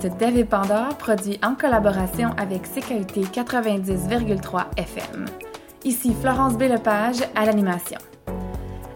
[0.00, 5.26] podcast Dev et Pandore produit en collaboration avec CKUT 90,3 FM.
[5.84, 6.62] Ici Florence B.
[6.62, 7.98] Lepage à l'animation.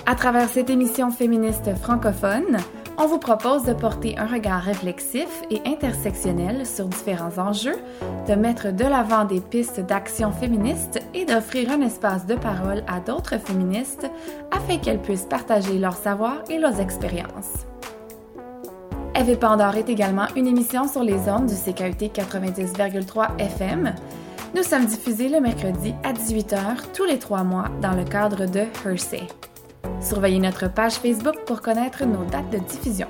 [0.06, 2.59] À travers cette émission féministe francophone,
[2.96, 7.76] on vous propose de porter un regard réflexif et intersectionnel sur différents enjeux,
[8.28, 13.00] de mettre de l'avant des pistes d'action féministes et d'offrir un espace de parole à
[13.00, 14.09] d'autres féministes
[14.50, 17.66] afin qu'elles puissent partager leurs savoirs et leurs expériences.
[19.16, 23.95] Eve Pandore est également une émission sur les ondes du CKUT 90,3 FM.
[24.56, 28.65] Nous sommes diffusés le mercredi à 18h tous les trois mois dans le cadre de
[28.85, 29.23] Hersey.
[30.01, 33.07] Surveillez notre page Facebook pour connaître nos dates de diffusion.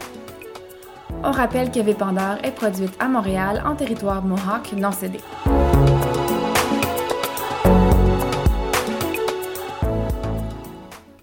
[1.23, 5.21] On rappelle qu'Eve Pandore est produite à Montréal en territoire Mohawk non cédé.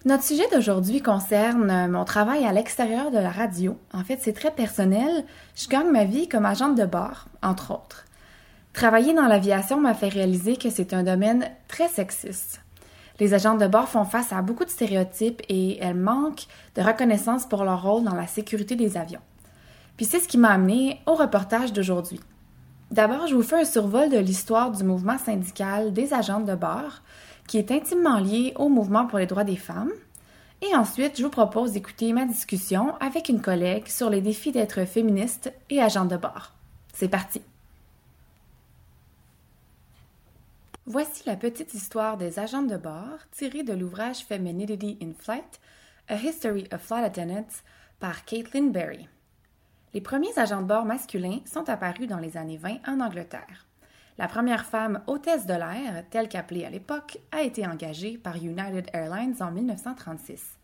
[0.03, 3.77] Notre sujet d'aujourd'hui concerne mon travail à l'extérieur de la radio.
[3.93, 5.25] En fait, c'est très personnel.
[5.55, 8.05] Je gagne ma vie comme agente de bord, entre autres.
[8.73, 12.61] Travailler dans l'aviation m'a fait réaliser que c'est un domaine très sexiste.
[13.19, 17.45] Les agentes de bord font face à beaucoup de stéréotypes et elles manquent de reconnaissance
[17.45, 19.21] pour leur rôle dans la sécurité des avions.
[19.97, 22.19] Puis c'est ce qui m'a amené au reportage d'aujourd'hui.
[22.89, 27.03] D'abord, je vous fais un survol de l'histoire du mouvement syndical des agentes de bord,
[27.51, 29.91] qui est intimement lié au mouvement pour les droits des femmes.
[30.61, 34.85] Et ensuite, je vous propose d'écouter ma discussion avec une collègue sur les défis d'être
[34.85, 36.53] féministe et agente de bord.
[36.93, 37.41] C'est parti!
[40.85, 45.59] Voici la petite histoire des agents de bord tirée de l'ouvrage Femininity in Flight,
[46.07, 47.63] A History of Flight Attendants
[47.99, 49.09] par Caitlin Berry.
[49.93, 53.65] Les premiers agents de bord masculins sont apparus dans les années 20 en Angleterre.
[54.17, 58.87] La première femme hôtesse de l'air, telle qu'appelée à l'époque, a été engagée par United
[58.93, 60.57] Airlines en 1936.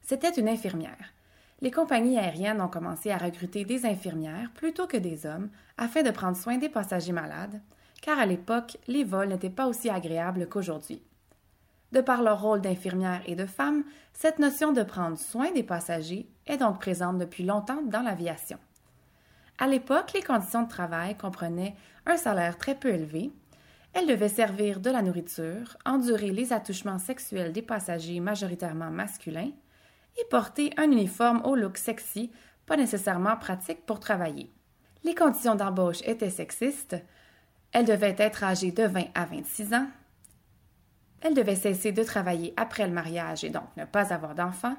[0.00, 1.12] C'était une infirmière.
[1.60, 6.10] Les compagnies aériennes ont commencé à recruter des infirmières plutôt que des hommes afin de
[6.10, 7.60] prendre soin des passagers malades,
[8.00, 11.02] car à l'époque, les vols n'étaient pas aussi agréables qu'aujourd'hui.
[11.92, 16.28] De par leur rôle d'infirmière et de femme, cette notion de prendre soin des passagers
[16.46, 18.58] est donc présente depuis longtemps dans l'aviation.
[19.58, 21.76] À l'époque, les conditions de travail comprenaient
[22.06, 23.30] un salaire très peu élevé,
[23.94, 29.52] elles devaient servir de la nourriture, endurer les attouchements sexuels des passagers majoritairement masculins
[30.18, 32.32] et porter un uniforme au look sexy,
[32.66, 34.50] pas nécessairement pratique pour travailler.
[35.04, 36.96] Les conditions d'embauche étaient sexistes,
[37.72, 39.86] elle devait être âgée de 20 à 26 ans.
[41.20, 44.76] Elle devait cesser de travailler après le mariage et donc ne pas avoir d'enfants.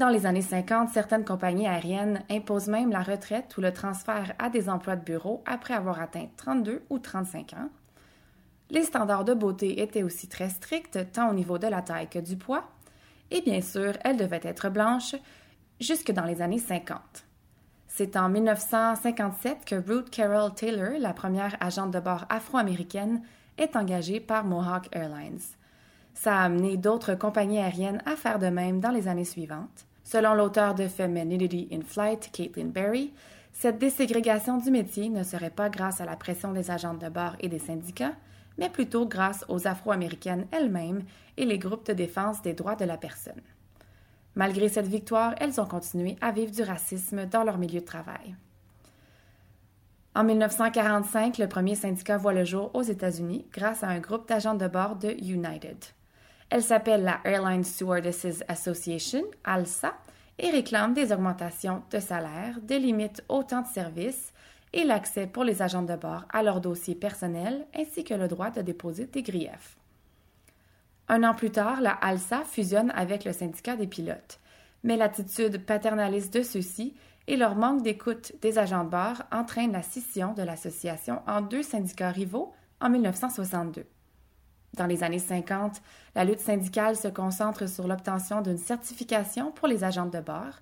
[0.00, 4.48] Dans les années 50, certaines compagnies aériennes imposent même la retraite ou le transfert à
[4.48, 7.68] des emplois de bureau après avoir atteint 32 ou 35 ans.
[8.70, 12.18] Les standards de beauté étaient aussi très stricts, tant au niveau de la taille que
[12.18, 12.64] du poids.
[13.30, 15.16] Et bien sûr, elle devait être blanche
[15.80, 16.98] jusque dans les années 50.
[17.86, 23.20] C'est en 1957 que Ruth Carroll Taylor, la première agente de bord afro-américaine,
[23.58, 25.42] est engagée par Mohawk Airlines.
[26.14, 29.84] Ça a amené d'autres compagnies aériennes à faire de même dans les années suivantes.
[30.10, 33.12] Selon l'auteur de Femininity in Flight, Caitlin Berry,
[33.52, 37.36] cette déségrégation du métier ne serait pas grâce à la pression des agentes de bord
[37.38, 38.16] et des syndicats,
[38.58, 41.04] mais plutôt grâce aux Afro-Américaines elles-mêmes
[41.36, 43.40] et les groupes de défense des droits de la personne.
[44.34, 48.34] Malgré cette victoire, elles ont continué à vivre du racisme dans leur milieu de travail.
[50.16, 54.56] En 1945, le premier syndicat voit le jour aux États-Unis grâce à un groupe d'agents
[54.56, 55.76] de bord de United.
[56.50, 59.94] Elle s'appelle la Airline Stewardesses Association, ALSA,
[60.38, 64.32] et réclame des augmentations de salaire, des limites au temps de service
[64.72, 68.50] et l'accès pour les agents de bord à leurs dossiers personnels ainsi que le droit
[68.50, 69.76] de déposer des griefs.
[71.08, 74.40] Un an plus tard, la ALSA fusionne avec le syndicat des pilotes.
[74.82, 76.94] Mais l'attitude paternaliste de ceux-ci
[77.26, 81.62] et leur manque d'écoute des agents de bord entraînent la scission de l'association en deux
[81.62, 83.84] syndicats rivaux en 1962.
[84.76, 85.82] Dans les années 50,
[86.14, 90.60] la lutte syndicale se concentre sur l'obtention d'une certification pour les agents de bord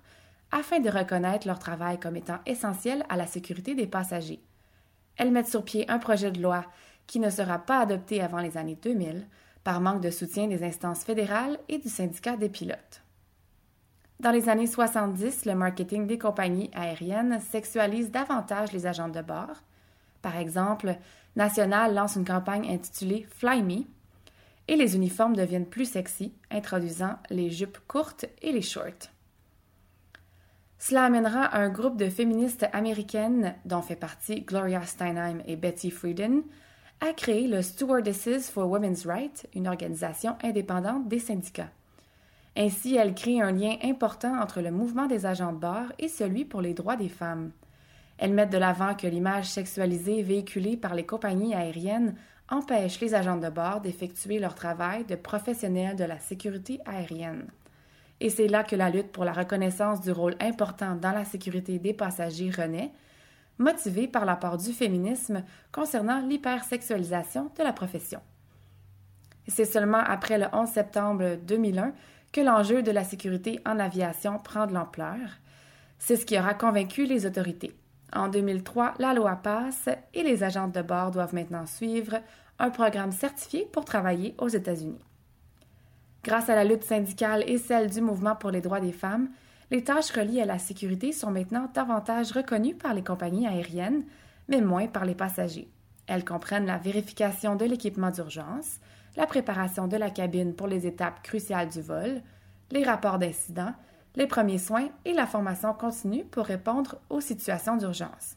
[0.51, 4.41] afin de reconnaître leur travail comme étant essentiel à la sécurité des passagers.
[5.17, 6.65] Elles mettent sur pied un projet de loi
[7.05, 9.27] qui ne sera pas adopté avant les années 2000
[9.63, 13.03] par manque de soutien des instances fédérales et du syndicat des pilotes.
[14.19, 19.63] Dans les années 70, le marketing des compagnies aériennes sexualise davantage les agents de bord.
[20.21, 20.97] Par exemple,
[21.35, 23.83] National lance une campagne intitulée Fly Me
[24.69, 29.09] et les uniformes deviennent plus sexy, introduisant les jupes courtes et les shorts.
[30.77, 36.43] Cela amènera un groupe de féministes américaines, dont fait partie Gloria Steinem et Betty Friedan,
[37.01, 41.71] a créé le Stewardesses for Women's Rights, une organisation indépendante des syndicats.
[42.55, 46.45] Ainsi, elle crée un lien important entre le mouvement des agents de bord et celui
[46.45, 47.51] pour les droits des femmes.
[48.19, 52.15] Elles mettent de l'avant que l'image sexualisée véhiculée par les compagnies aériennes
[52.49, 57.47] empêche les agents de bord d'effectuer leur travail de professionnels de la sécurité aérienne.
[58.19, 61.79] Et c'est là que la lutte pour la reconnaissance du rôle important dans la sécurité
[61.79, 62.91] des passagers renaît,
[63.57, 68.19] motivée par l'apport du féminisme concernant l'hypersexualisation de la profession.
[69.47, 71.93] C'est seulement après le 11 septembre 2001
[72.31, 75.17] que l'enjeu de la sécurité en aviation prend de l'ampleur.
[75.97, 77.75] C'est ce qui aura convaincu les autorités.
[78.13, 82.19] En 2003, la loi passe et les agents de bord doivent maintenant suivre
[82.57, 84.99] un programme certifié pour travailler aux États-Unis.
[86.23, 89.29] Grâce à la lutte syndicale et celle du mouvement pour les droits des femmes,
[89.71, 94.03] les tâches reliées à la sécurité sont maintenant davantage reconnues par les compagnies aériennes,
[94.47, 95.69] mais moins par les passagers.
[96.07, 98.79] Elles comprennent la vérification de l'équipement d'urgence,
[99.15, 102.21] la préparation de la cabine pour les étapes cruciales du vol,
[102.71, 103.73] les rapports d'incidents,
[104.15, 108.35] les premiers soins et la formation continue pour répondre aux situations d'urgence.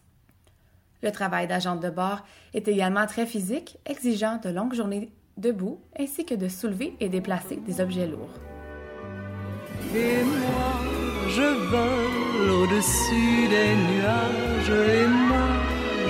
[1.02, 2.24] Le travail d'agent de bord
[2.54, 7.56] est également très physique, exigeant de longues journées debout ainsi que de soulever et déplacer
[7.56, 8.38] des objets lourds.
[9.94, 10.72] Et moi,
[11.28, 15.48] je vole au-dessus des nuages, et moi,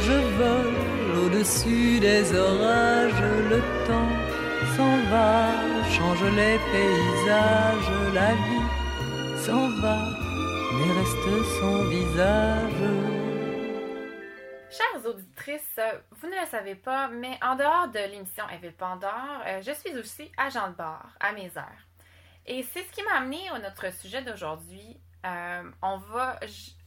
[0.01, 3.23] je vole au-dessus des orages.
[3.51, 4.13] Le temps
[4.77, 5.49] s'en va,
[5.91, 8.62] change les paysages, la vie
[9.47, 9.99] s'en va,
[10.75, 12.83] mais reste son visage.
[14.71, 15.81] Chères auditrices,
[16.13, 19.99] vous ne le savez pas, mais en dehors de l'émission Evil Pandore, euh, je suis
[19.99, 21.83] aussi agent de bord à mes heures.
[22.47, 25.01] Et c'est ce qui m'a amené à notre sujet d'aujourd'hui.
[25.27, 26.39] Euh, on, va,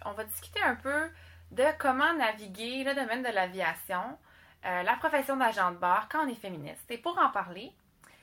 [0.05, 1.09] on va discuter un peu
[1.51, 4.17] de comment naviguer le domaine de l'aviation,
[4.65, 6.89] euh, la profession d'agent de bord quand on est féministe.
[6.89, 7.73] Et pour en parler,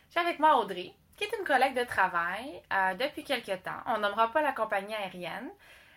[0.09, 2.63] j'ai avec moi Audrey, qui est une collègue de travail
[2.99, 3.81] depuis quelques temps.
[3.87, 5.51] On nommera pas la compagnie aérienne,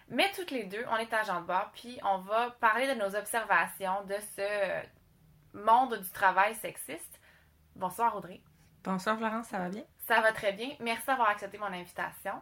[0.10, 3.16] mais toutes les deux, on est agent de bord, puis on va parler de nos
[3.16, 4.86] observations de ce
[5.58, 7.20] monde du travail sexiste.
[7.76, 8.42] Bonsoir Audrey.
[8.84, 9.84] Bonsoir Florence, ça va bien?
[10.08, 10.70] Ça va très bien.
[10.80, 12.40] Merci d'avoir accepté mon invitation.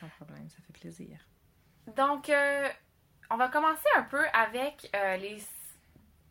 [0.00, 1.18] Sans problème, ça fait plaisir.
[1.86, 2.68] Donc, euh,
[3.30, 5.40] on va commencer un peu avec euh, les,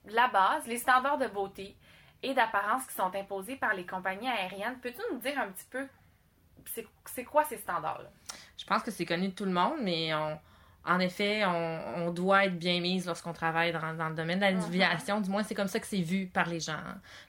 [0.05, 1.77] la base, les standards de beauté
[2.23, 4.77] et d'apparence qui sont imposés par les compagnies aériennes.
[4.81, 5.87] Peux-tu nous dire un petit peu
[7.05, 8.09] c'est quoi ces standards-là?
[8.57, 10.39] Je pense que c'est connu de tout le monde, mais on,
[10.85, 15.19] en effet, on, doit être bien mise lorsqu'on travaille dans, le domaine de l'aviation.
[15.19, 16.79] Du moins, c'est comme ça que c'est vu par les gens.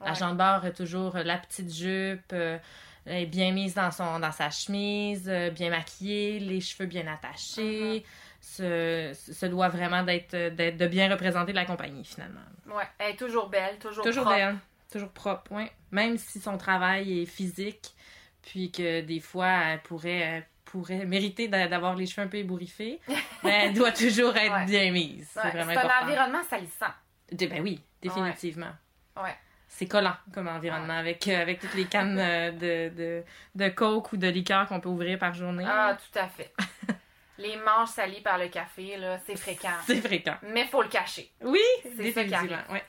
[0.05, 2.59] La jambe bord a toujours la petite jupe, euh,
[3.07, 8.05] est bien mise dans, son, dans sa chemise, euh, bien maquillée, les cheveux bien attachés.
[8.41, 12.41] se, se, doit vraiment d'être de bien représenter la compagnie, finalement.
[12.67, 14.39] Oui, elle est toujours belle, toujours, toujours propre.
[14.39, 14.57] belle,
[14.91, 15.65] toujours propre, oui.
[15.91, 17.95] Même si son travail est physique,
[18.43, 23.01] puis que des fois, elle pourrait pourrait mériter d'avoir les cheveux un peu ébouriffés,
[23.43, 25.29] mais elle doit toujours être bien mise.
[25.33, 25.89] C'est vraiment important.
[25.89, 26.93] C'est un environnement salissant.
[27.33, 28.73] ben oui, définitivement.
[29.17, 29.35] Ouais.
[29.69, 33.25] C'est collant comme environnement avec, euh, avec toutes les cannes euh, de, de,
[33.55, 35.65] de, coke ou de liqueur qu'on peut ouvrir par journée.
[35.67, 36.53] Ah, tout à fait.
[37.39, 39.77] les manches salies par le café, là, c'est fréquent.
[39.87, 40.37] C'est fréquent.
[40.43, 41.31] Mais il faut le cacher.
[41.43, 41.61] Oui,
[41.97, 42.63] définitivement.
[42.71, 42.85] Ouais.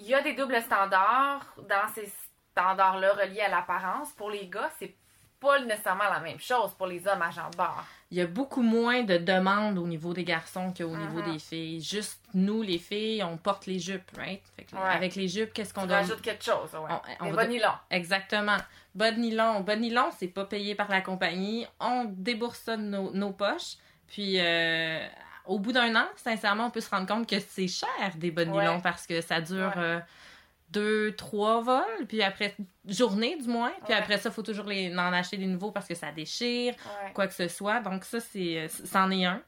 [0.00, 2.10] Il y a des doubles standards dans ces
[2.52, 4.12] standards-là reliés à l'apparence.
[4.12, 4.94] Pour les gars, c'est
[5.38, 7.84] pas nécessairement la même chose pour les hommes de bord.
[8.10, 11.32] Il y a beaucoup moins de demandes au niveau des garçons qu'au niveau mhm.
[11.32, 11.82] des filles.
[11.82, 14.42] Juste nous, les filles, on porte les jupes, right?
[14.74, 15.98] Avec les jupes, qu'est-ce qu'on doit...
[15.98, 17.14] On rajoute quelque chose, ouais.
[17.20, 17.72] On, bas nylon.
[17.90, 18.56] Exactement.
[18.94, 19.60] Bas de nylon.
[19.60, 21.66] Bas de nylon, c'est pas payé par la compagnie.
[21.78, 23.76] On débourse ça de nos, poches.
[24.08, 24.40] Puis...
[24.40, 25.06] Euh,
[25.50, 28.44] au bout d'un an, sincèrement, on peut se rendre compte que c'est cher des bas
[28.44, 29.98] de nylon parce que ça dure euh,
[30.70, 32.54] deux, trois vols, puis après,
[32.86, 35.88] journée du moins, puis après ça, il faut toujours les, en acheter des nouveaux parce
[35.88, 36.74] que ça déchire,
[37.14, 37.80] quoi que ce soit.
[37.80, 39.42] Donc ça, c'est, c'en est un.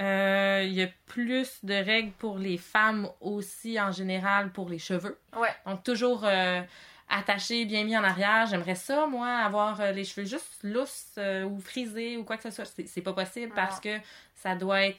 [0.00, 4.78] Euh, il y a plus de règles pour les femmes aussi en général pour les
[4.78, 5.18] cheveux.
[5.36, 5.54] Ouais.
[5.66, 6.60] Donc toujours euh,
[7.08, 8.46] attachés, bien mis en arrière.
[8.46, 12.50] J'aimerais ça, moi, avoir euh, les cheveux juste lousses ou frisés ou quoi que ce
[12.50, 12.64] soit.
[12.64, 13.98] C'est, pas possible parce que
[14.34, 14.98] ça doit être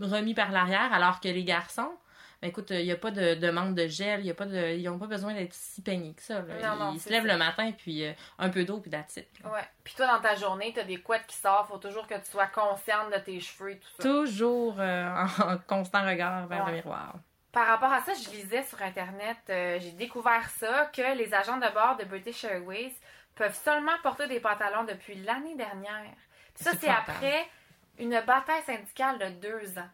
[0.00, 1.92] remis par l'arrière alors que les garçons,
[2.40, 4.76] ben, écoute, il n'y a pas de, de, manque de gel, y a pas de,
[4.76, 6.44] ils n'ont pas besoin d'être si peignés que ça.
[6.92, 9.26] ils, se lèvent le matin, puis euh, un peu d'eau, puis d'attitude.
[9.44, 9.66] Ouais.
[9.82, 12.30] Puis toi, dans ta journée, tu as des couettes qui sortent, faut toujours que tu
[12.30, 14.02] sois consciente de tes cheveux et tout ça.
[14.04, 17.16] Toujours euh, en constant regard vers le miroir.
[17.50, 21.56] Par rapport à ça, je lisais sur Internet, euh, j'ai découvert ça, que les agents
[21.56, 22.94] de bord de British Airways
[23.34, 26.14] peuvent seulement porter des pantalons depuis l'année dernière.
[26.54, 27.48] ça, c'est après
[27.98, 29.90] une bataille syndicale de deux ans.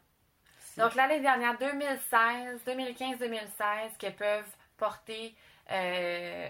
[0.76, 5.34] Donc, l'année dernière, 2016, 2015-2016, qu'elles peuvent porter
[5.70, 6.48] euh,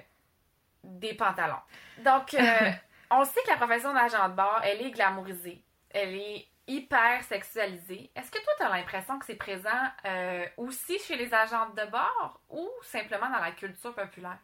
[0.82, 1.60] des pantalons.
[1.98, 2.70] Donc, euh,
[3.10, 5.62] on sait que la profession d'agent de bord, elle est glamourisée.
[5.90, 8.10] Elle est hyper sexualisé.
[8.16, 9.68] Est-ce que toi, tu as l'impression que c'est présent
[10.06, 14.38] euh, aussi chez les agents de bord ou simplement dans la culture populaire?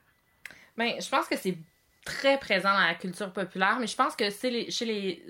[0.76, 1.56] Ben, je pense que c'est
[2.04, 5.24] très présent dans la culture populaire, mais je pense que c'est les, chez les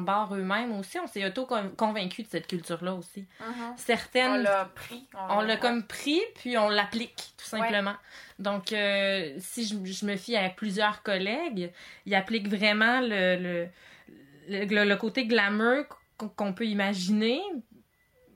[0.00, 3.26] bar eux-mêmes aussi, on s'est auto-convaincu de cette culture-là aussi.
[3.40, 3.76] Mm-hmm.
[3.76, 4.32] Certaines...
[4.32, 5.08] On l'a pris.
[5.30, 7.94] On l'a comme pris, puis on l'applique, tout simplement.
[8.38, 11.72] Donc, euh, si je, je, me fie à plusieurs collègues,
[12.04, 13.68] ils appliquent vraiment le, le,
[14.48, 15.84] le, le côté glamour
[16.16, 17.40] qu'on peut imaginer,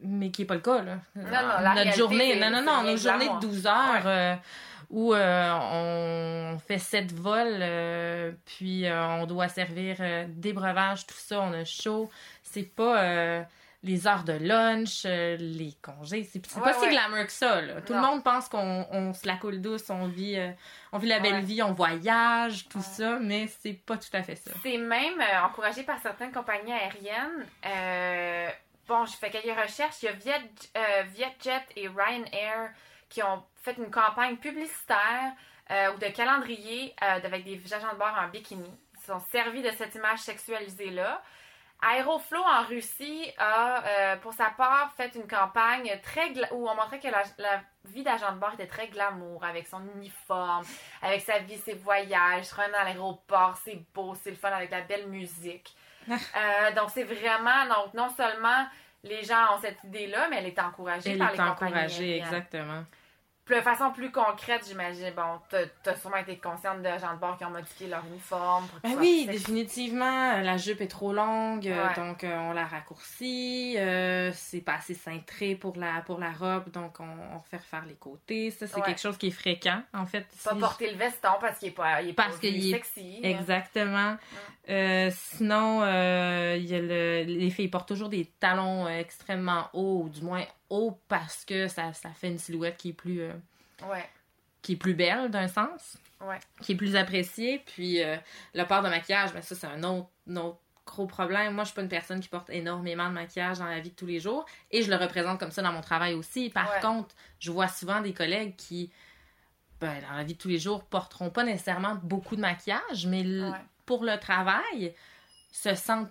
[0.03, 0.83] mais qui n'est pas le cas.
[0.83, 0.99] Là.
[1.17, 4.35] Non, non, la Notre journée, non, non, non, nos journées de 12 heures euh,
[4.91, 9.97] où euh, on fait sept vols, euh, puis euh, on doit servir
[10.29, 12.11] des breuvages, tout ça, on a chaud.
[12.43, 13.45] C'est pas
[13.83, 16.25] les heures de lunch, les congés.
[16.31, 17.61] C'est Ouais, pas si glamour que ça.
[17.63, 17.81] Là.
[17.81, 18.01] Tout Non.
[18.03, 20.37] le monde pense qu'on on se la coule douce, on vit,
[20.93, 21.41] on vit la belle Ouais.
[21.41, 24.51] vie, on voyage, tout ça, mais c'est pas tout à fait ça.
[24.63, 27.47] C'est même encouragé par certaines compagnies aériennes.
[28.89, 30.03] Bon, j'ai fait quelques recherches.
[30.03, 30.51] Il y a Viet,
[31.15, 32.71] Vietjet et Ryanair
[33.09, 35.33] qui ont fait une campagne publicitaire
[35.71, 38.71] euh, ou de calendrier euh, avec des agents de bord en bikini.
[38.99, 41.23] Ils sont servis de cette image sexualisée-là.
[41.83, 46.99] Aeroflow en Russie a, euh, pour sa part, fait une campagne très où on montrait
[47.01, 50.65] que la, la vie d'agent de bord était très glamour, avec son uniforme,
[51.01, 54.71] avec sa vie, ses voyages, se rendre à l'aéroport, c'est beau, c'est le fun avec
[54.71, 55.75] la belle musique.
[56.11, 58.67] Euh, donc c'est vraiment, donc non seulement
[59.03, 62.05] les gens ont cette idée-là, mais elle est encouragée Elle par est les compagnies encouragée,
[62.05, 62.25] aériennes.
[62.27, 62.85] exactement.
[63.51, 65.41] De façon plus concrète, j'imagine, bon,
[65.83, 68.69] t'as sûrement été consciente de gens de bord qui ont modifié leur uniforme.
[68.69, 70.35] Pour Ben oui, définitivement.
[70.37, 73.75] euh, La jupe est trop longue, euh, donc euh, on la raccourcit.
[73.77, 77.85] euh, c'est pas assez cintré pour la, pour la robe, donc on, on fait refaire
[77.87, 78.53] les côtés.
[78.53, 78.83] Ça, c'est Ouais.
[78.83, 80.27] quelque chose qui est fréquent, en fait.
[80.45, 80.61] Pas ici.
[80.61, 83.19] porter le veston parce qu'il est pas, il est Parce pas est- sexy.
[83.25, 84.17] Exactement.
[85.11, 85.81] Sinon,
[86.55, 90.45] il y a le- les filles portent toujours des talons extrêmement hauts, ou du moins
[90.71, 93.33] hauts parce que ça, ça fait une silhouette qui est plus, euh,
[93.89, 94.09] Ouais,
[94.63, 95.97] qui est plus belle d'un sens.
[96.21, 96.39] ouais.
[96.63, 97.63] qui est plus apprécié.
[97.67, 98.17] Puis euh,
[98.55, 101.55] le port de maquillage, ben ça, c'est un autre, un autre gros problème.
[101.55, 103.95] Moi, je suis pas une personne qui porte énormément de maquillage dans la vie de
[103.95, 104.45] tous les jours.
[104.71, 106.51] Et je le représente comme ça dans mon travail aussi.
[106.51, 106.81] Par Ouais.
[106.81, 108.91] contre, je vois souvent des collègues qui,
[109.81, 113.23] ben, dans la vie de tous les jours, porteront pas nécessairement beaucoup de maquillage, mais
[113.25, 113.51] Ouais.
[113.87, 114.95] pour le travail,
[115.53, 116.11] se sentent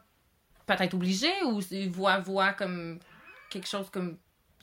[0.65, 1.59] peut-être obligés ou
[1.91, 2.99] voient, voient comme
[3.49, 4.17] quelque chose comme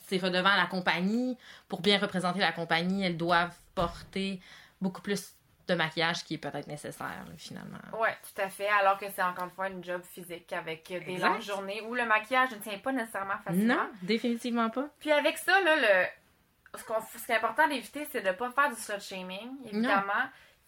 [0.07, 1.37] c'est redevant à la compagnie.
[1.69, 4.41] Pour bien représenter la compagnie, elles doivent porter
[4.81, 5.33] beaucoup plus
[5.69, 7.79] de maquillage qui est peut-être nécessaire, là, finalement.
[7.99, 8.69] Ouais, tout à fait.
[8.69, 11.29] Alors que c'est encore une fois une job physique avec des Exact.
[11.29, 13.75] longues journées où le maquillage ne tient pas nécessairement facilement.
[13.75, 14.87] Non, définitivement pas.
[15.01, 16.79] Puis avec ça, là, le...
[16.79, 19.57] ce, qu'on- ce qui est important d'éviter, c'est de ne pas faire du slut shaming,
[19.67, 20.13] évidemment.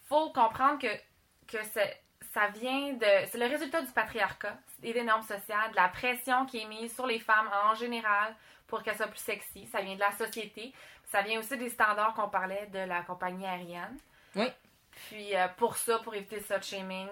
[0.03, 0.87] Il faut comprendre que,
[1.47, 2.01] que c'est-
[2.33, 3.27] ça vient de.
[3.31, 6.93] C'est le résultat du patriarcat et des normes sociales, de la pression qui est mise
[6.93, 8.35] sur les femmes en général
[8.67, 9.65] pour qu'elles soient plus sexy.
[9.67, 10.73] Ça vient de la société.
[11.05, 13.97] Ça vient aussi des standards qu'on parlait de la compagnie aérienne.
[14.35, 14.45] Oui.
[14.91, 17.07] Puis euh, pour ça, pour éviter le slut shaming,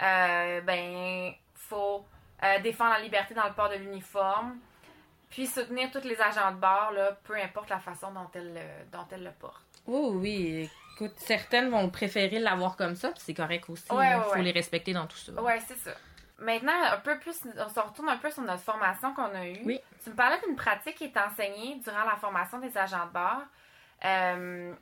[0.00, 2.06] euh, ben, faut
[2.42, 4.58] euh, défendre la liberté dans le port de l'uniforme.
[5.28, 8.90] Puis soutenir tous les agents de bord, là, peu importe la façon dont elles, le-
[8.90, 9.64] dont elles le portent.
[9.86, 10.70] Oh oui,
[11.04, 13.84] écoute, certaines vont préférer l'avoir comme ça, puis c'est correct aussi.
[13.90, 15.32] Il Ouais, ouais, faut les respecter dans tout ça.
[15.40, 15.92] Ouais, c'est ça.
[16.38, 19.60] Maintenant, un peu plus, on se retourne un peu sur notre formation qu'on a eue.
[19.64, 19.78] Oui.
[20.02, 23.42] Tu me parlais d'une pratique qui est enseignée durant la formation des agents de bord,
[24.04, 24.74] euh,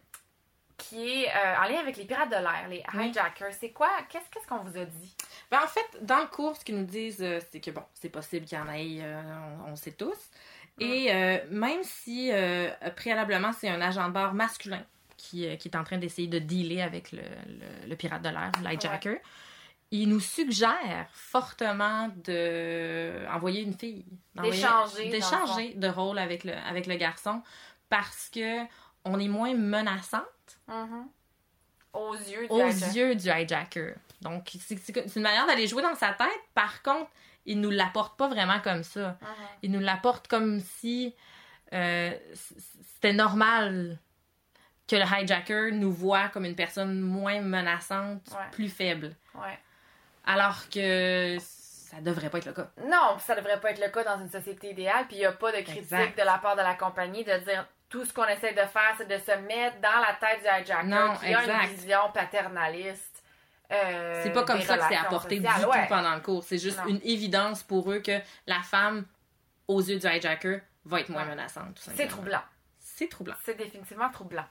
[0.78, 3.10] qui est euh, en lien avec les pirates de l'air, les Oui.
[3.10, 3.52] hijackers.
[3.60, 3.90] C'est quoi?
[4.08, 5.14] Qu'est-ce qu'est-ce qu'on vous a dit?
[5.50, 8.08] Ben, en fait, dans le cours, ce qu'ils nous disent, euh, c'est que bon, c'est
[8.08, 9.20] possible qu'il y en ait, euh,
[9.66, 10.16] on, on sait tous.
[10.78, 14.82] Et euh, même si euh, préalablement c'est un agent de bord masculin
[15.20, 18.28] qui, euh, qui est en train d'essayer de dealer avec le, le- le pirate de
[18.30, 19.18] l'air, l'hijacker,
[19.92, 24.04] il nous suggère fortement de envoyer une fille.
[24.34, 27.42] D'échanger, D'échanger de rôle avec le, avec le garçon
[27.88, 28.64] parce que
[29.04, 30.24] on est moins menaçante
[30.68, 31.06] Mhm.
[31.92, 32.96] Aux yeux du aux hijacker.
[32.98, 33.94] yeux du hijacker.
[34.22, 36.28] Donc, c'est une manière d'aller jouer dans sa tête.
[36.54, 37.10] Par contre,
[37.46, 39.18] il nous l'apporte pas vraiment comme ça.
[39.20, 39.26] Mhm.
[39.62, 41.14] Il nous l'apporte comme si
[41.72, 42.12] euh,
[42.94, 43.98] c'était normal
[44.90, 48.50] que le hijacker nous voit comme une personne moins menaçante, Ouais.
[48.50, 49.14] plus faible.
[49.34, 49.58] Ouais.
[50.26, 52.70] Alors que ça devrait pas être le cas.
[52.86, 55.32] Non, ça devrait pas être le cas dans une société idéale, puis il n'y a
[55.32, 56.18] pas de critique Exact.
[56.18, 59.08] de la part de la compagnie de dire tout ce qu'on essaie de faire, c'est
[59.08, 61.64] de se mettre dans la tête du hijacker Non, qui a exact.
[61.64, 63.22] une vision paternaliste.
[63.72, 65.60] euh, C'est pas comme ça que c'est apporté sociales.
[65.60, 65.82] du Ouais.
[65.82, 66.42] tout pendant le cours.
[66.44, 66.88] C'est juste Non.
[66.88, 69.04] une évidence pour eux que la femme,
[69.68, 71.78] aux yeux du hijacker, va être moins menaçante.
[71.96, 72.42] C'est troublant.
[73.00, 73.34] C'est troublant.
[73.44, 74.44] C'est définitivement troublant.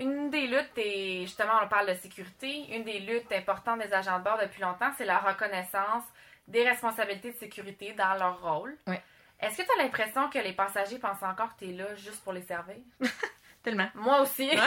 [0.00, 4.18] Une des luttes, et justement, on parle de sécurité, une des luttes importantes des agents
[4.18, 6.02] de bord depuis longtemps, c'est la reconnaissance
[6.48, 8.76] des responsabilités de sécurité dans leur rôle.
[8.88, 9.00] Ouais.
[9.38, 12.24] Est-ce que tu as l'impression que les passagers pensent encore que tu es là juste
[12.24, 12.74] pour les servir?
[13.62, 13.88] Tellement.
[13.94, 14.50] Moi aussi.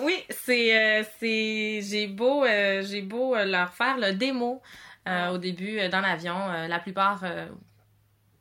[0.00, 4.62] Oui, c'est euh, c'est j'ai beau euh, j'ai beau euh, leur faire le démo
[5.06, 7.22] euh, au début dans l'avion, la plupart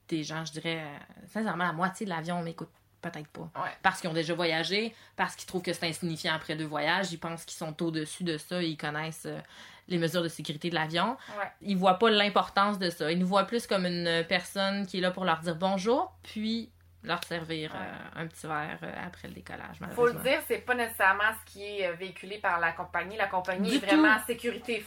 [0.08, 0.82] des gens, je dirais
[1.28, 2.70] sincèrement la moitié de l'avion m'écoute
[3.02, 3.70] peut-être pas Ouais.
[3.82, 7.18] parce qu'ils ont déjà voyagé, parce qu'ils trouvent que c'est insignifiant après deux voyages, ils
[7.20, 9.40] pensent qu'ils sont au-dessus de ça, ils connaissent euh,
[9.88, 11.18] les mesures de sécurité de l'avion.
[11.38, 11.46] Ouais.
[11.62, 13.12] Ils voient pas l'importance de ça.
[13.12, 16.70] Ils nous voient plus comme une personne qui est là pour leur dire bonjour, puis
[17.04, 17.80] leur servir Ouais.
[17.80, 21.52] euh, un petit verre euh, après le décollage, Faut le dire, c'est pas nécessairement ce
[21.54, 23.16] qui est véhiculé par la compagnie.
[23.18, 24.26] La compagnie Du est vraiment tout.
[24.28, 24.86] sécurité.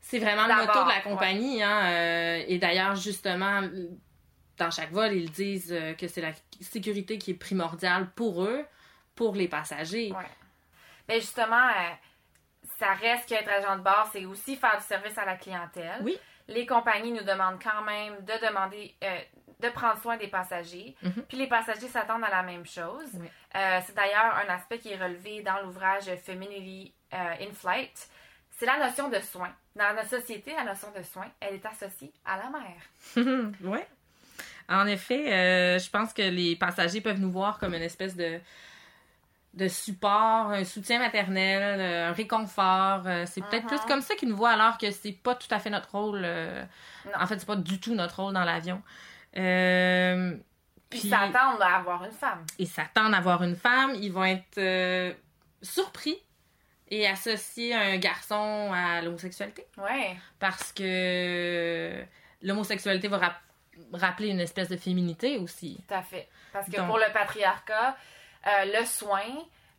[0.00, 1.62] C'est vraiment le motto de la compagnie.
[1.62, 3.60] Hein, et d'ailleurs, justement,
[4.58, 8.64] dans chaque vol, ils disent euh, que c'est la sécurité qui est primordiale pour eux,
[9.14, 10.12] pour les passagers.
[10.12, 10.24] Ouais.
[11.08, 11.90] Mais justement, euh,
[12.78, 16.00] ça reste qu'être agent de bord, c'est aussi faire du service à la clientèle.
[16.02, 16.18] Oui.
[16.48, 19.18] Les compagnies nous demandent quand même de demander, euh,
[19.60, 20.94] de prendre soin des passagers.
[21.02, 21.24] Mhm.
[21.28, 23.08] Puis les passagers s'attendent à la même chose.
[23.14, 23.28] Oui.
[23.56, 28.08] Euh, c'est d'ailleurs un aspect qui est relevé dans l'ouvrage Femininity euh, in Flight.
[28.50, 29.52] C'est la notion de soin.
[29.74, 33.52] Dans notre société, la notion de soin, elle est associée à la mère.
[33.62, 33.88] ouais.
[34.68, 38.40] En effet, euh, je pense que les passagers peuvent nous voir comme une espèce de
[39.54, 43.02] de support, un soutien maternel, euh, un réconfort.
[43.06, 43.68] Euh, c'est peut-être Mhm.
[43.68, 46.22] plus comme ça qu'ils nous voient alors que c'est pas tout à fait notre rôle.
[46.24, 46.64] euh.
[47.16, 48.82] En fait, c'est pas du tout notre rôle dans l'avion.
[49.36, 50.32] Euh,
[50.90, 52.44] Puis puis- s'attendent à avoir une femme.
[52.58, 55.12] ils s'attendent à voir une femme, ils vont être euh,
[55.62, 56.16] surpris
[56.90, 60.16] et associer un garçon à l'homosexualité Ouais.
[60.40, 62.02] parce que
[62.42, 63.40] l'homosexualité va rap-
[63.92, 65.78] rappeler une espèce de féminité aussi.
[65.88, 66.28] Tout à fait.
[66.52, 67.96] Parce que Donc- pour le patriarcat,
[68.46, 69.22] euh, le soin,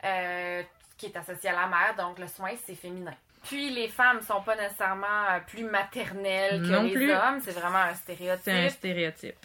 [0.03, 0.63] euh,
[0.97, 3.13] qui est associé à la mère, donc le soin, c'est féminin.
[3.43, 7.11] Puis les femmes sont pas nécessairement euh, plus maternelles que Non les plus.
[7.13, 8.43] hommes, c'est vraiment un stéréotype.
[8.43, 9.35] C'est un stéréotype.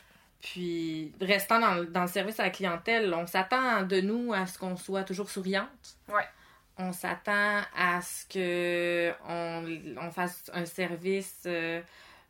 [0.40, 4.58] Puis, restant dans, dans le service à la clientèle, on s'attend de nous à ce
[4.58, 5.68] qu'on soit toujours souriante.
[6.08, 6.24] Ouais.
[6.78, 9.66] On s'attend à ce que on,
[10.00, 11.82] on fasse un service euh,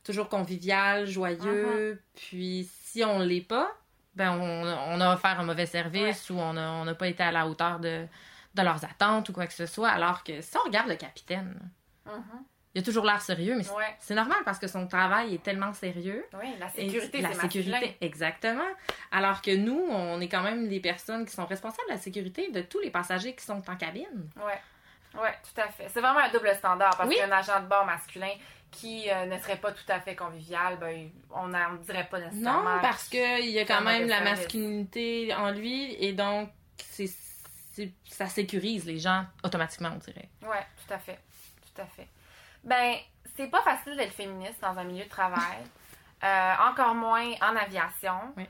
[0.05, 1.95] toujours convivial, joyeux.
[1.95, 1.99] Uh-huh.
[2.17, 3.71] Puis, si on l'est pas,
[4.15, 7.31] ben on, on a offert un mauvais service ou on n'a on pas été à
[7.33, 8.07] la hauteur de,
[8.55, 9.89] de leurs attentes ou quoi que ce soit.
[9.91, 11.59] Alors que si on regarde le capitaine,
[12.07, 12.43] Mhm.
[12.75, 13.95] il a toujours l'air sérieux, mais c'est- Ouais.
[14.01, 16.25] c'est normal parce que son travail est tellement sérieux.
[16.41, 17.93] Oui, la Et sécurité, la sécurité, masculin.
[18.01, 18.69] exactement.
[19.13, 22.51] Alors que nous, on est quand même des personnes qui sont responsables de la sécurité
[22.51, 24.29] de tous les passagers qui sont en cabine.
[24.37, 25.21] Ouais.
[25.21, 25.89] Ouais, tout à fait.
[25.89, 27.17] C'est vraiment un double standard parce Oui.
[27.17, 28.31] qu'un agent de bord masculin
[28.71, 32.77] qui euh, ne serait pas tout à fait convivial, ben, on ne dirait pas nécessairement.
[32.77, 37.11] Non, parce qu'il y a quand même la masculinité en lui et donc c'est,
[38.05, 40.29] ça sécurise les gens automatiquement, on dirait.
[40.43, 41.19] Ouais, tout à fait.
[41.75, 42.09] Tout à fait.
[42.65, 42.97] Ben,
[43.37, 45.59] c'est pas facile d'être féministe dans un milieu de travail.
[46.23, 48.13] Euh, encore moins en aviation.
[48.37, 48.47] Oui.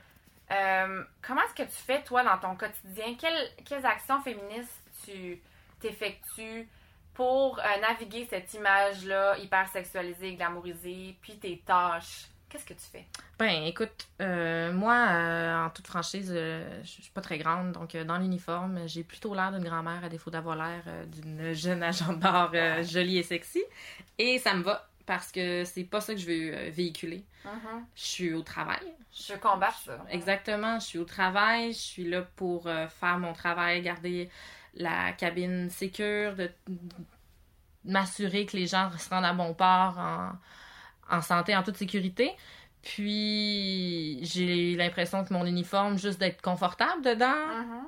[0.51, 3.15] Euh, comment est-ce que tu fais, toi, dans ton quotidien?
[3.17, 5.41] Quelles, quelles actions féministes tu
[5.79, 6.67] t'effectues
[7.13, 12.27] pour euh, naviguer cette image-là hyper sexualisée, glamourisée, puis tes tâches?
[12.51, 13.05] Qu'est-ce que tu fais?
[13.39, 18.17] Ben, écoute, euh, moi, euh, en toute franchise, je suis pas très grande, donc dans
[18.17, 22.19] l'uniforme, j'ai plutôt l'air d'une grand-mère à défaut d'avoir l'air d'une jeune agent
[22.53, 23.63] euh, jolie et sexy.
[24.17, 27.23] Et ça me va, parce que c'est pas ça que je veux véhiculer.
[27.45, 27.85] Mhm.
[27.95, 28.95] Je suis au travail.
[29.13, 30.05] Je combattre ça.
[30.09, 34.29] Exactement, je suis au travail, je suis là pour faire mon travail, garder
[34.73, 36.77] la cabine sécure, de, de
[37.83, 40.31] m'assurer que les gens se rendent à bon port en,
[41.09, 42.31] en santé, en toute sécurité.
[42.81, 47.87] Puis j'ai l'impression que mon uniforme, juste d'être confortable dedans, Mhm.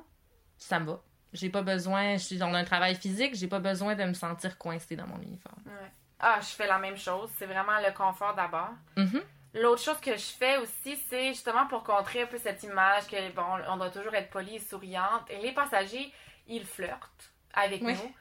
[0.58, 1.00] ça me va.
[1.32, 4.56] J'ai pas besoin, je suis dans un travail physique, j'ai pas besoin de me sentir
[4.56, 5.62] coincée dans mon uniforme.
[5.66, 5.90] Ouais.
[6.20, 7.28] Ah, je fais la même chose.
[7.38, 8.70] C'est vraiment le confort d'abord.
[8.96, 9.20] Mhm.
[9.54, 13.32] L'autre chose que je fais aussi, c'est justement pour contrer un peu cette image que,
[13.32, 15.22] bon, on doit toujours être poli et souriante.
[15.28, 16.12] Et les passagers,
[16.46, 17.94] ils flirtent avec Oui.
[17.94, 18.14] nous.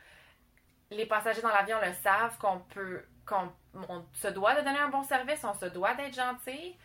[0.98, 3.52] Les passagers dans l'avion le savent qu'on peut, qu'on
[3.90, 6.78] on se doit de donner un bon service, on se doit d'être gentil.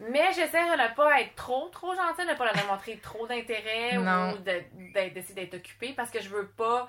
[0.00, 3.28] Mais j'essaie de ne pas être trop, trop gentil, de ne pas leur démontrer trop
[3.28, 6.88] d'intérêt ou de- d'être- d'essayer d'être occupé parce que je veux pas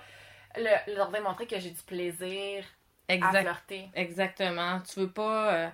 [0.55, 2.65] le- leur démontrer que j'ai du plaisir
[3.07, 3.89] à flirter.
[3.93, 4.81] Exactement.
[4.81, 5.69] Tu veux pas euh,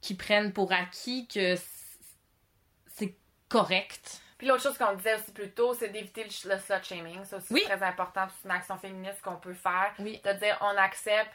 [0.00, 1.54] qu'ils prennent pour acquis que
[2.86, 3.14] c'est
[3.50, 4.22] correct.
[4.42, 7.24] Puis l'autre chose qu'on disait aussi plus tôt, c'est d'éviter le, le slut shaming.
[7.24, 7.60] Ça aussi, Oui.
[7.64, 8.26] c'est très important.
[8.28, 9.92] C'est une action féministe qu'on peut faire.
[10.00, 10.20] Oui.
[10.24, 11.30] De dire, on accepte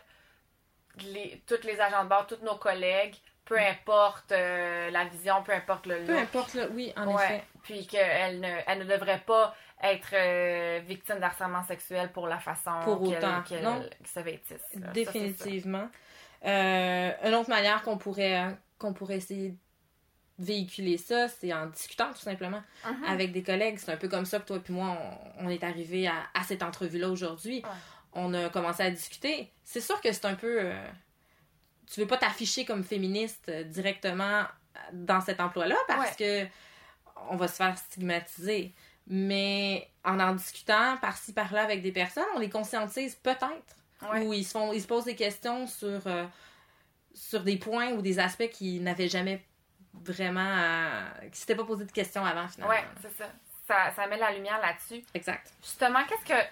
[1.06, 3.15] les, tous les agents de bord, tous nos collègues
[3.46, 6.22] peu importe euh, la vision, peu importe le Peu look.
[6.22, 7.24] importe, là, oui, en Ouais.
[7.24, 7.43] effet.
[7.63, 12.82] Puis qu'elle ne, elle ne devrait pas être euh, victime d'harcèlement sexuel pour la façon
[13.08, 13.41] qu'elle non.
[13.43, 14.58] qu'elle se vêtisse.
[14.74, 15.88] Ça, Définitivement.
[16.46, 19.58] Euh, une autre manière qu'on pourrait, qu'on pourrait essayer de
[20.39, 22.62] véhiculer ça, c'est en discutant tout simplement.
[22.86, 23.04] Mhm.
[23.06, 23.80] avec des collègues.
[23.80, 24.97] C'est un peu comme ça que toi et moi,
[25.39, 27.58] on, on est arrivé à, à cette entrevue-là aujourd'hui.
[27.58, 27.69] Ouais.
[28.13, 29.52] On a commencé à discuter.
[29.63, 30.60] C'est sûr que c'est un peu...
[30.62, 30.88] euh,
[31.91, 34.43] tu veux pas t'afficher comme féministe euh, directement
[34.93, 36.45] dans cet emploi-là parce que
[37.30, 38.73] on va se faire stigmatiser.
[39.08, 43.76] Mais en en discutant par-ci par-là avec des personnes, on les conscientise peut-être.
[44.02, 44.26] Ouais.
[44.26, 46.26] Ou ils se, font, ils se posent des questions sur, euh,
[47.13, 49.43] sur des points ou des aspects qu'ils n'avaient jamais
[50.04, 50.40] vraiment...
[50.58, 52.74] euh, qui s'étaient pas posé de questions avant, finalement.
[52.74, 53.26] Ouais, c'est ça.
[53.68, 53.92] ça.
[53.96, 55.04] Ça met la lumière là-dessus.
[55.14, 55.52] Exact.
[55.64, 56.48] Justement, qu'est-ce que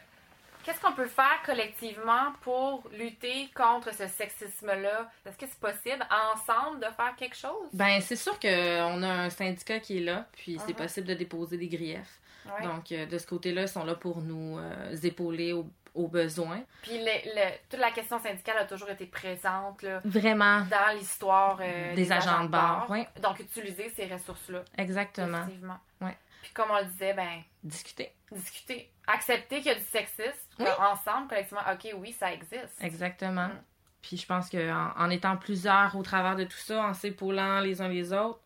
[0.63, 5.09] qu'est-ce qu'on peut faire collectivement pour lutter contre ce sexisme-là?
[5.25, 7.67] Est-ce que c'est possible, ensemble, de faire quelque chose?
[7.73, 10.77] Ben, c'est sûr qu'on a un syndicat qui est là, puis c'est Mhm.
[10.77, 12.19] possible de déposer des griefs.
[12.45, 12.65] Ouais.
[12.65, 16.61] Donc, euh, de ce côté-là, ils sont là pour nous euh, épauler aux, aux besoins.
[16.83, 17.05] Puis le-
[17.35, 20.61] le- toute la question syndicale a toujours été présente là, Vraiment.
[20.65, 23.05] dans l'histoire euh, Des agents de oui.
[23.21, 24.63] Donc, utiliser ces ressources-là.
[24.77, 25.39] Exactement.
[25.39, 25.79] Effectivement.
[26.01, 26.17] Ouais.
[26.43, 28.11] Puis comme on le disait, ben, Discuter.
[28.31, 28.91] discuter.
[29.07, 30.31] Accepter qu'il y a du sexisme.
[30.59, 30.67] Oui.
[30.79, 32.81] Ensemble, collectivement, OK, oui, ça existe.
[32.81, 33.47] Exactement.
[33.47, 33.61] Mm.
[34.01, 37.81] Puis je pense qu'en en étant plusieurs au travers de tout ça, en s'épaulant les
[37.81, 38.39] uns les autres,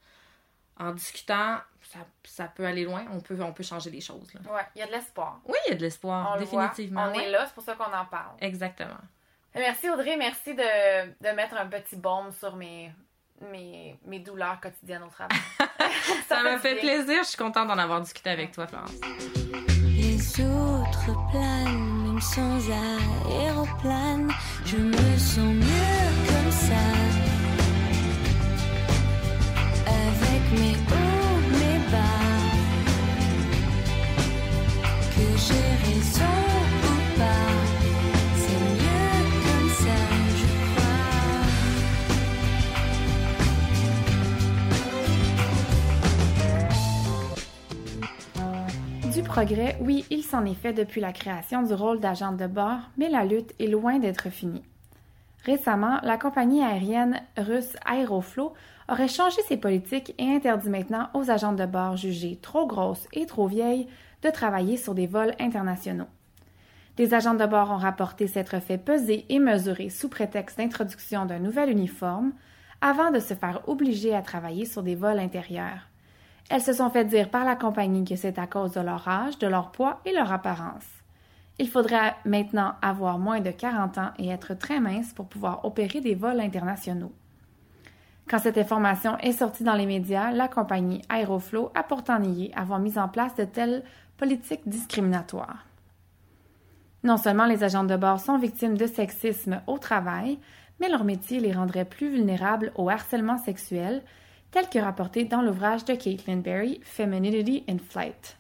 [0.78, 1.58] en discutant,
[1.92, 3.04] ça, ça peut aller loin.
[3.12, 4.32] On peut, on peut changer les choses.
[4.34, 4.42] Là.
[4.54, 5.40] Ouais, il y a de l'espoir.
[5.46, 6.64] Oui, il y a de l'espoir, le voit.
[6.68, 7.06] définitivement.
[7.12, 7.26] On ouais.
[7.26, 8.36] est là, c'est pour ça qu'on en parle.
[8.42, 9.00] Exactement.
[9.56, 12.92] Merci Audrey, merci de, de mettre un petit baume sur mes,
[13.52, 15.38] mes, mes douleurs quotidiennes au travail.
[16.28, 17.24] Ça m'a fait plaisir.
[17.24, 18.94] Je suis contente d'en avoir discuté avec toi, Florence.
[19.98, 22.60] Les autres planent, même sans
[23.28, 24.32] aéroplane.
[24.66, 27.09] Je me sens mieux comme ça.
[49.80, 53.24] Oui, il s'en est fait depuis la création du rôle d'agent de bord, mais la
[53.24, 54.64] lutte est loin d'être finie.
[55.46, 58.54] Récemment, la compagnie aérienne russe Aeroflot
[58.90, 63.26] aurait changé ses politiques et interdit maintenant aux agents de bord jugés trop grosses et
[63.26, 63.88] trop vieilles
[64.24, 66.10] de travailler sur des vols internationaux.
[66.98, 71.40] Des agents de bord ont rapporté s'être fait peser et mesurer sous prétexte d'introduction d'un
[71.40, 72.34] nouvel uniforme
[72.82, 75.89] avant de se faire obliger à travailler sur des vols intérieurs.
[76.50, 79.38] Elles se sont fait dire par la compagnie que c'est à cause de leur âge,
[79.38, 80.86] de leur poids et leur apparence.
[81.60, 86.02] Il faudrait maintenant avoir moins de 40 ans et être très mince pour pouvoir opérer
[86.02, 87.12] des vols internationaux.
[88.28, 92.80] Quand cette information est sortie dans les médias, la compagnie Aeroflot a pourtant nié avoir
[92.80, 93.84] mis en place de telles
[94.18, 95.66] politiques discriminatoires.
[97.04, 100.40] Non seulement les agents de bord sont victimes de sexisme au travail,
[100.80, 104.04] mais leur métier les rendrait plus vulnérables au harcèlement sexuel,
[104.52, 108.38] tel que rapporté dans l'ouvrage de Caitlin Berry, Femininity in Flight.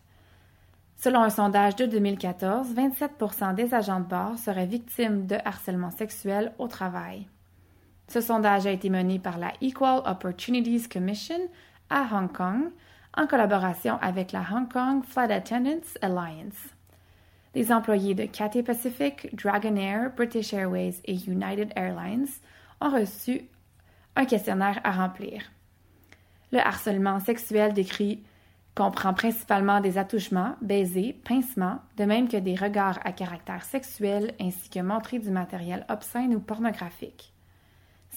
[0.97, 6.51] Selon un sondage de 2014, 27% des agents de bord seraient victimes de harcèlement sexuel
[6.57, 7.27] au travail.
[8.09, 11.39] Ce sondage a été mené par la Equal Opportunities Commission
[11.89, 12.71] à Hong Kong,
[13.15, 16.73] en collaboration avec la Hong Kong Flight Attendants Alliance.
[17.55, 22.27] Les employés de Cathay Pacific, Dragonair, British Airways et United Airlines
[22.81, 23.49] ont reçu
[24.15, 25.43] un questionnaire à remplir.
[26.51, 28.23] Le harcèlement sexuel décrit
[28.75, 34.69] comprend principalement des attouchements, baisers, pincements, de même que des regards à caractère sexuel ainsi
[34.69, 37.33] que montrer du matériel obscène ou pornographique.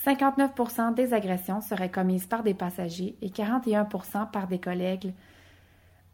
[0.05, 5.13] 59% des agressions seraient commises par des passagers et 41% par des collègues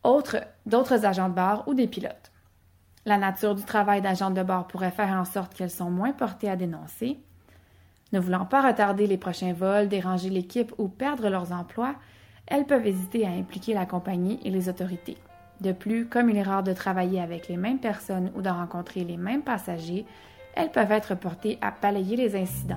[0.02, 2.32] autres, d'autres agents de bord ou des pilotes.
[3.04, 6.50] La nature du travail d'agent de bord pourrait faire en sorte qu'elles sont moins portées
[6.50, 7.18] à dénoncer.
[8.12, 11.94] Ne voulant pas retarder les prochains vols, déranger l'équipe ou perdre leurs emplois,
[12.46, 15.18] elles peuvent hésiter à impliquer la compagnie et les autorités.
[15.60, 19.04] De plus, comme il est rare de travailler avec les mêmes personnes ou de rencontrer
[19.04, 20.06] les mêmes passagers,
[20.54, 22.76] elles peuvent être portées à balayer les incidents.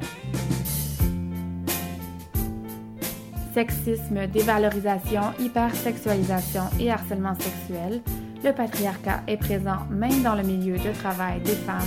[3.54, 8.02] Sexisme, dévalorisation, hypersexualisation et harcèlement sexuel,
[8.44, 11.82] le patriarcat est présent même dans le milieu de travail des femmes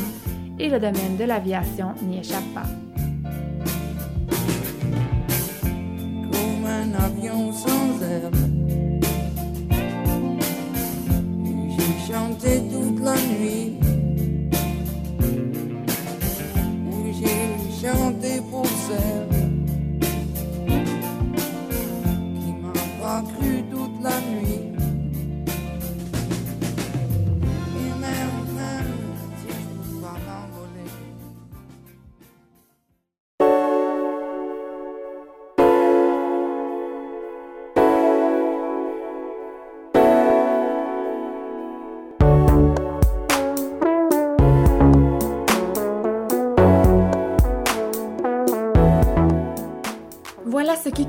[0.59, 2.84] et le domaine de l'aviation n'y échappe pas.
[7.53, 8.31] Sans aile.
[11.71, 13.75] J'ai chanté toute la nuit.
[17.19, 19.34] J'ai chanté pour celle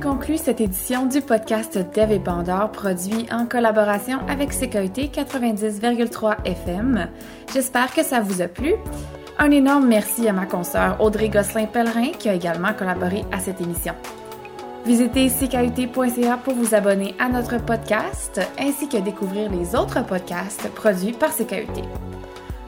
[0.06, 7.08] conclut cette édition du podcast Dev et Pandore produit en collaboration avec CKUT 90,3 FM.
[7.52, 8.76] J'espère que ça vous a plu.
[9.40, 13.96] Un énorme merci à ma consoeur Audrey Gosselin-Pellerin qui a également collaboré à cette émission.
[14.86, 21.14] Visitez ckut.ca pour vous abonner à notre podcast ainsi que découvrir les autres podcasts produits
[21.14, 21.82] par CKUT.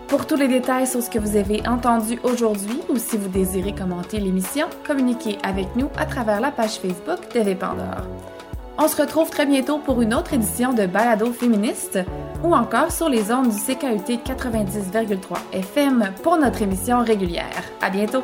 [0.07, 3.73] Pour tous les détails sur ce que vous avez entendu aujourd'hui ou si vous désirez
[3.73, 8.07] commenter l'émission, communiquez avec nous à travers la page Facebook TV Pandore.
[8.77, 11.99] On se retrouve très bientôt pour une autre édition de Balado féministe
[12.41, 15.17] ou encore sur les ondes du CKUT 90,3
[15.51, 17.63] FM pour notre émission régulière.
[17.81, 18.23] À bientôt!